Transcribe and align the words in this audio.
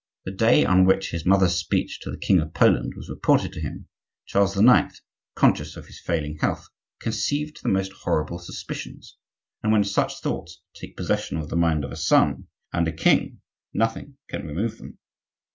The 0.25 0.31
day 0.31 0.65
on 0.65 0.85
which 0.85 1.11
his 1.11 1.27
mother's 1.27 1.53
speech 1.57 1.99
to 1.99 2.09
the 2.09 2.17
king 2.17 2.39
of 2.41 2.55
Poland 2.55 2.93
was 2.95 3.07
reported 3.07 3.53
to 3.53 3.61
him, 3.61 3.87
Charles 4.25 4.57
IX., 4.59 4.99
conscious 5.35 5.77
of 5.77 5.85
his 5.85 6.01
failing 6.01 6.39
health, 6.39 6.67
conceived 6.99 7.61
the 7.61 7.69
most 7.69 7.93
horrible 7.93 8.39
suspicions, 8.39 9.15
and 9.61 9.71
when 9.71 9.83
such 9.83 10.19
thoughts 10.21 10.63
take 10.73 10.97
possession 10.97 11.37
of 11.37 11.49
the 11.49 11.55
mind 11.55 11.85
of 11.85 11.91
a 11.91 11.95
son 11.95 12.47
and 12.73 12.87
a 12.87 12.91
king 12.91 13.41
nothing 13.75 14.17
can 14.27 14.47
remove 14.47 14.79
them. 14.79 14.97